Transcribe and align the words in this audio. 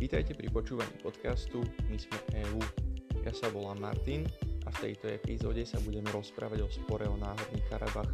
Vítajte 0.00 0.32
pri 0.32 0.48
počúvaní 0.48 0.96
podcastu 1.04 1.60
My 1.92 2.00
sme 2.00 2.16
EU. 2.40 2.56
Ja 3.20 3.36
sa 3.36 3.52
volám 3.52 3.84
Martin 3.84 4.24
a 4.64 4.72
v 4.72 4.88
tejto 4.88 5.12
epizóde 5.12 5.60
sa 5.68 5.76
budeme 5.84 6.08
rozprávať 6.08 6.64
o 6.64 6.72
spore 6.72 7.04
o 7.04 7.20
náhodný 7.20 7.60
Karabach. 7.68 8.08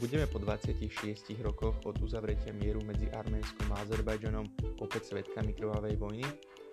Budeme 0.00 0.24
po 0.24 0.40
26 0.40 1.36
rokoch 1.44 1.76
od 1.84 2.00
uzavretia 2.00 2.56
mieru 2.56 2.80
medzi 2.80 3.12
Arménskom 3.12 3.76
a 3.76 3.84
Azerbajdžanom 3.84 4.48
opäť 4.80 5.12
svetkami 5.12 5.52
krvavej 5.52 6.00
vojny 6.00 6.24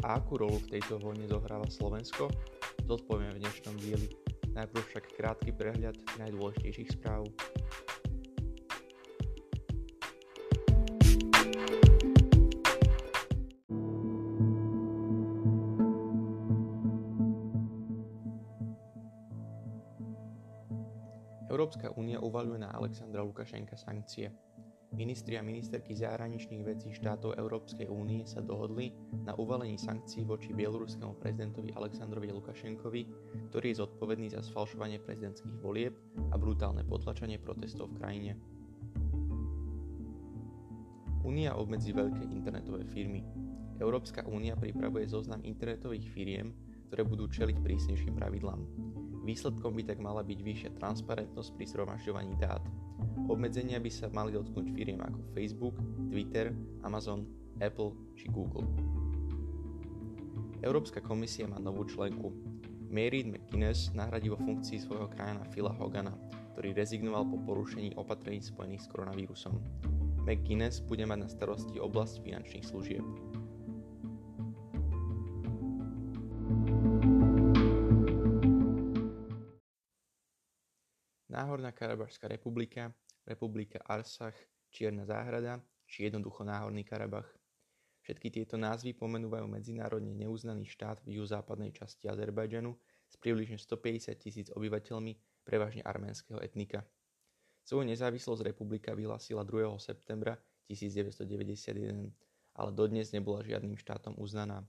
a 0.08 0.16
akú 0.16 0.40
rolu 0.40 0.56
v 0.56 0.80
tejto 0.80 1.04
vojne 1.04 1.28
zohráva 1.28 1.68
Slovensko? 1.68 2.32
Zodpovieme 2.88 3.36
v 3.36 3.44
dnešnom 3.44 3.76
dieli. 3.76 4.08
Najprv 4.56 4.88
však 4.88 5.20
krátky 5.20 5.52
prehľad 5.52 6.00
najdôležitejších 6.16 6.96
správ. 6.96 7.28
Európska 21.54 21.94
únia 22.02 22.18
uvaľuje 22.18 22.66
na 22.66 22.74
Alexandra 22.74 23.22
Lukašenka 23.22 23.78
sankcie. 23.78 24.34
Ministri 24.98 25.38
a 25.38 25.46
ministerky 25.46 25.94
zahraničných 25.94 26.66
vecí 26.66 26.90
štátov 26.98 27.38
Európskej 27.38 27.94
únie 27.94 28.26
sa 28.26 28.42
dohodli 28.42 28.90
na 29.22 29.38
uvalení 29.38 29.78
sankcií 29.78 30.26
voči 30.26 30.50
bieloruskému 30.50 31.22
prezidentovi 31.22 31.70
Aleksandrovi 31.78 32.34
Lukašenkovi, 32.34 33.02
ktorý 33.54 33.66
je 33.70 33.80
zodpovedný 33.86 34.34
za 34.34 34.42
sfalšovanie 34.42 34.98
prezidentských 34.98 35.62
volieb 35.62 35.94
a 36.34 36.42
brutálne 36.42 36.82
potlačanie 36.90 37.38
protestov 37.38 37.94
v 37.94 37.98
krajine. 38.02 38.32
Únia 41.22 41.54
obmedzí 41.54 41.94
veľké 41.94 42.34
internetové 42.34 42.82
firmy. 42.90 43.22
Európska 43.78 44.26
únia 44.26 44.58
pripravuje 44.58 45.06
zoznam 45.06 45.46
internetových 45.46 46.10
firiem, 46.18 46.50
ktoré 46.90 47.06
budú 47.06 47.30
čeliť 47.30 47.62
prísnejším 47.62 48.18
pravidlám. 48.18 48.93
Výsledkom 49.24 49.72
by 49.80 49.84
tak 49.88 50.04
mala 50.04 50.20
byť 50.20 50.40
vyššia 50.44 50.72
transparentnosť 50.84 51.56
pri 51.56 51.66
zhromažďovaní 51.72 52.36
dát. 52.36 52.60
Obmedzenia 53.32 53.80
by 53.80 53.88
sa 53.88 54.12
mali 54.12 54.36
dotknúť 54.36 54.76
firiem 54.76 55.00
ako 55.00 55.20
Facebook, 55.32 55.76
Twitter, 56.12 56.52
Amazon, 56.84 57.24
Apple 57.64 57.96
či 58.20 58.28
Google. 58.28 58.68
Európska 60.60 61.00
komisia 61.00 61.48
má 61.48 61.56
novú 61.56 61.88
členku. 61.88 62.36
Mary 62.92 63.24
McGuinness 63.24 63.96
nahradí 63.96 64.28
vo 64.28 64.40
funkcii 64.40 64.84
svojho 64.84 65.08
krajana 65.08 65.48
Phila 65.56 65.72
Hogana, 65.72 66.14
ktorý 66.56 66.76
rezignoval 66.76 67.24
po 67.26 67.40
porušení 67.48 67.96
opatrení 67.96 68.44
spojených 68.44 68.86
s 68.86 68.92
koronavírusom. 68.92 69.56
McGuinness 70.24 70.84
bude 70.84 71.08
mať 71.08 71.20
na 71.20 71.30
starosti 71.32 71.80
oblasť 71.80 72.24
finančných 72.28 72.68
služieb. 72.68 73.04
Náhorná 81.44 81.76
Karabašská 81.76 82.32
republika, 82.32 82.96
republika 83.28 83.76
Arsach, 83.84 84.32
Čierna 84.72 85.04
záhrada 85.04 85.60
či 85.84 86.08
jednoducho 86.08 86.48
Náhorný 86.48 86.88
Karabach. 86.88 87.28
Všetky 88.08 88.32
tieto 88.32 88.56
názvy 88.56 88.96
pomenúvajú 88.96 89.52
medzinárodne 89.52 90.16
neuznaný 90.16 90.64
štát 90.72 91.04
v 91.04 91.20
juhozápadnej 91.20 91.76
časti 91.76 92.08
Azerbajdžanu 92.08 92.72
s 93.12 93.20
približne 93.20 93.60
150 93.60 94.16
tisíc 94.24 94.48
obyvateľmi, 94.56 95.44
prevažne 95.44 95.84
arménskeho 95.84 96.40
etnika. 96.40 96.88
Svoju 97.68 97.92
nezávislosť 97.92 98.48
republika 98.48 98.96
vyhlásila 98.96 99.44
2. 99.44 99.76
septembra 99.84 100.40
1991, 100.72 102.08
ale 102.56 102.70
dodnes 102.72 103.12
nebola 103.12 103.44
žiadnym 103.44 103.76
štátom 103.76 104.16
uznaná. 104.16 104.64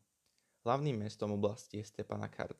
Hlavným 0.67 1.06
mestom 1.06 1.39
oblasti 1.39 1.79
je 1.79 1.87
Stepanakert. 1.87 2.59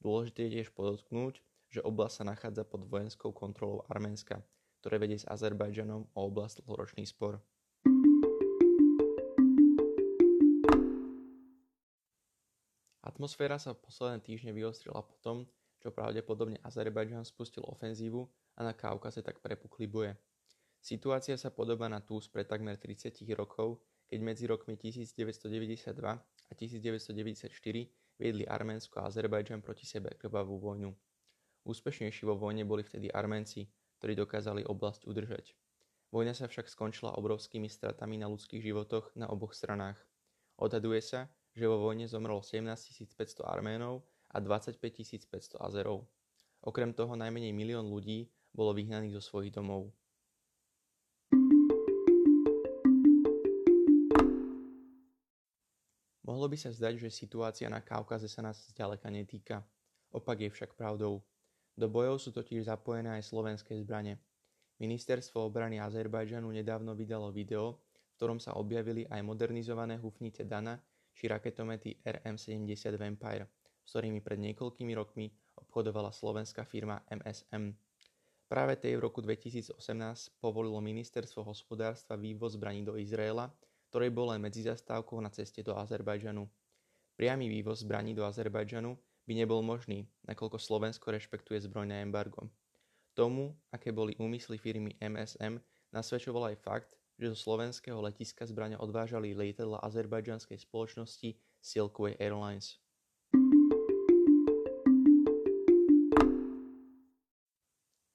Dôležité 0.00 0.48
je 0.48 0.50
tiež 0.56 0.72
podotknúť, 0.72 1.44
že 1.72 1.80
oblasť 1.80 2.14
sa 2.20 2.24
nachádza 2.28 2.68
pod 2.68 2.84
vojenskou 2.84 3.32
kontrolou 3.32 3.80
Arménska, 3.88 4.44
ktoré 4.84 5.00
vedie 5.00 5.16
s 5.16 5.24
Azerbajdžanom 5.24 6.12
o 6.12 6.20
oblast 6.20 6.60
dlhoročný 6.60 7.08
spor. 7.08 7.40
Atmosféra 13.00 13.56
sa 13.56 13.72
v 13.72 13.82
posledné 13.88 14.20
týždne 14.20 14.52
vyostrila 14.52 15.00
po 15.00 15.16
tom, 15.24 15.48
čo 15.80 15.90
pravdepodobne 15.90 16.60
Azerbajdžan 16.60 17.24
spustil 17.24 17.64
ofenzívu 17.64 18.28
a 18.60 18.68
na 18.68 18.76
Kaukaze 18.76 19.24
tak 19.24 19.40
prepukli 19.40 19.88
boje. 19.88 20.12
Situácia 20.82 21.40
sa 21.40 21.48
podobá 21.48 21.88
na 21.88 22.04
tú 22.04 22.20
spred 22.20 22.44
takmer 22.44 22.76
30 22.76 23.16
rokov, 23.32 23.80
keď 24.12 24.18
medzi 24.20 24.44
rokmi 24.44 24.76
1992 24.76 25.88
a 26.04 26.52
1994 26.52 27.48
viedli 28.20 28.44
Arménsko 28.44 29.00
a 29.00 29.08
Azerbajdžan 29.08 29.64
proti 29.64 29.88
sebe 29.88 30.12
krvavú 30.20 30.60
vojnu. 30.60 30.92
Úspešnejší 31.62 32.26
vo 32.26 32.34
vojne 32.34 32.66
boli 32.66 32.82
vtedy 32.82 33.06
Arménci, 33.06 33.70
ktorí 34.02 34.18
dokázali 34.18 34.66
oblasť 34.66 35.06
udržať. 35.06 35.54
Vojna 36.10 36.34
sa 36.34 36.50
však 36.50 36.66
skončila 36.66 37.14
obrovskými 37.14 37.70
stratami 37.70 38.18
na 38.18 38.26
ľudských 38.26 38.58
životoch 38.58 39.14
na 39.14 39.30
oboch 39.30 39.54
stranách. 39.54 39.96
Odhaduje 40.58 40.98
sa, 40.98 41.30
že 41.54 41.70
vo 41.70 41.78
vojne 41.78 42.10
zomrelo 42.10 42.42
17 42.42 42.66
500 43.14 43.46
Arménov 43.46 44.02
a 44.34 44.42
25 44.42 44.82
500 44.82 45.62
Azerov. 45.62 46.10
Okrem 46.66 46.90
toho 46.90 47.14
najmenej 47.14 47.54
milión 47.54 47.86
ľudí 47.86 48.26
bolo 48.50 48.74
vyhnaných 48.74 49.22
zo 49.22 49.22
svojich 49.22 49.54
domov. 49.54 49.94
Mohlo 56.26 56.46
by 56.50 56.56
sa 56.58 56.74
zdať, 56.74 57.06
že 57.06 57.22
situácia 57.22 57.70
na 57.70 57.78
Kaukaze 57.78 58.26
sa 58.26 58.42
nás 58.42 58.58
zďaleka 58.74 59.10
netýka. 59.14 59.62
Opak 60.10 60.42
je 60.42 60.50
však 60.50 60.74
pravdou. 60.74 61.22
Do 61.72 61.88
bojov 61.88 62.20
sú 62.20 62.30
totiž 62.36 62.68
zapojené 62.68 63.16
aj 63.16 63.32
slovenské 63.32 63.72
zbrane. 63.80 64.20
Ministerstvo 64.82 65.46
obrany 65.46 65.80
Azerbajdžanu 65.80 66.50
nedávno 66.52 66.92
vydalo 66.92 67.32
video, 67.32 67.80
v 68.12 68.12
ktorom 68.20 68.38
sa 68.42 68.58
objavili 68.58 69.08
aj 69.08 69.24
modernizované 69.24 69.96
hufnice 69.96 70.44
Dana 70.44 70.76
či 71.16 71.28
raketomety 71.28 72.02
RM-70 72.04 72.98
Vampire, 73.00 73.48
s 73.84 73.88
ktorými 73.94 74.20
pred 74.20 74.40
niekoľkými 74.40 74.92
rokmi 74.92 75.32
obchodovala 75.56 76.12
slovenská 76.12 76.64
firma 76.68 77.00
MSM. 77.08 77.72
Práve 78.52 78.76
tej 78.76 79.00
v 79.00 79.08
roku 79.08 79.24
2018 79.24 79.80
povolilo 80.36 80.76
ministerstvo 80.84 81.40
hospodárstva 81.40 82.20
vývoz 82.20 82.60
zbraní 82.60 82.84
do 82.84 83.00
Izraela, 83.00 83.48
ktorej 83.88 84.12
bol 84.12 84.28
len 84.32 84.44
medzizastávkou 84.44 85.20
na 85.24 85.32
ceste 85.32 85.64
do 85.64 85.72
Azerbajdžanu. 85.72 86.44
Priamy 87.16 87.48
vývoz 87.48 87.80
zbraní 87.80 88.12
do 88.12 88.28
Azerbajdžanu 88.28 88.92
by 89.26 89.32
nebol 89.38 89.62
možný, 89.62 90.10
nakoľko 90.26 90.58
Slovensko 90.58 91.14
rešpektuje 91.14 91.62
zbrojné 91.62 92.02
embargo. 92.02 92.50
Tomu, 93.12 93.54
aké 93.70 93.92
boli 93.92 94.16
úmysly 94.16 94.56
firmy 94.56 94.96
MSM, 94.98 95.60
nasvedčoval 95.92 96.54
aj 96.54 96.56
fakt, 96.64 96.90
že 97.20 97.30
zo 97.36 97.38
slovenského 97.38 98.00
letiska 98.00 98.48
zbrania 98.48 98.80
odvážali 98.80 99.36
lietadla 99.36 99.84
azerbajdžanskej 99.84 100.58
spoločnosti 100.58 101.36
Silkway 101.60 102.16
Airlines. 102.18 102.82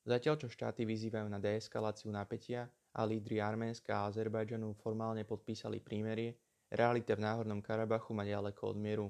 Zatiaľ 0.07 0.39
čo 0.39 0.47
štáty 0.47 0.87
vyzývajú 0.87 1.27
na 1.27 1.35
deeskaláciu 1.35 2.07
napätia 2.15 2.71
a 2.95 3.03
lídry 3.03 3.43
Arménska 3.43 3.91
a 3.91 4.07
Azerbajdžanu 4.07 4.71
formálne 4.79 5.27
podpísali 5.27 5.83
prímerie, 5.83 6.39
realita 6.71 7.11
v 7.19 7.27
Náhornom 7.27 7.59
Karabachu 7.59 8.15
má 8.15 8.23
ďaleko 8.23 8.71
od 8.71 8.77
mieru. 8.79 9.07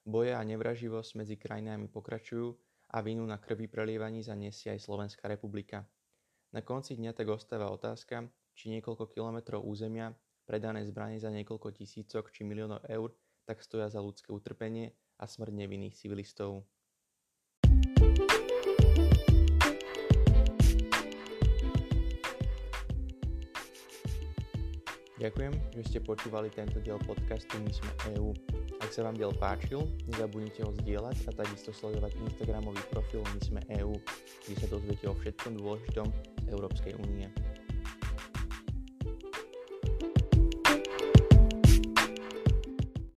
Boje 0.00 0.32
a 0.32 0.40
nevraživosť 0.40 1.10
medzi 1.20 1.36
krajinami 1.36 1.84
pokračujú 1.84 2.56
a 2.96 3.04
vinu 3.04 3.20
na 3.28 3.36
krvi 3.36 3.68
prelievaní 3.68 4.24
zaniesie 4.24 4.72
aj 4.72 4.80
Slovenská 4.88 5.28
republika. 5.28 5.84
Na 6.56 6.64
konci 6.64 6.96
dňa 6.96 7.12
tak 7.12 7.28
ostáva 7.28 7.68
otázka, 7.68 8.24
či 8.56 8.72
niekoľko 8.72 9.12
kilometrov 9.12 9.60
územia, 9.60 10.16
predané 10.48 10.88
zbranie 10.88 11.20
za 11.20 11.28
niekoľko 11.28 11.76
tisícok 11.76 12.32
či 12.32 12.48
miliónov 12.48 12.80
eur, 12.88 13.12
tak 13.44 13.60
stoja 13.60 13.92
za 13.92 14.00
ľudské 14.00 14.32
utrpenie 14.32 14.96
a 15.20 15.28
smrť 15.28 15.52
nevinných 15.52 15.94
civilistov. 15.94 16.64
Ďakujem, 25.20 25.52
že 25.76 25.82
ste 25.84 26.00
počúvali 26.00 26.48
tento 26.48 26.80
diel 26.80 26.96
podcastu 27.04 27.60
My 27.60 27.68
sme 27.68 27.92
EU. 28.16 28.59
Ak 28.80 28.96
sa 28.96 29.04
vám 29.04 29.16
diel 29.16 29.32
páčil, 29.36 29.84
nezabudnite 30.08 30.64
ho 30.64 30.72
zdieľať 30.80 31.28
a 31.28 31.30
takisto 31.36 31.68
sledovať 31.68 32.16
Instagramový 32.16 32.80
profil 32.88 33.20
My 33.28 33.40
sme 33.44 33.60
EU, 33.76 33.92
kde 34.48 34.54
sa 34.56 34.66
dozviete 34.72 35.04
o 35.04 35.14
všetkom 35.14 35.60
dôležitom 35.60 36.08
Európskej 36.48 36.96
únie. 36.96 37.28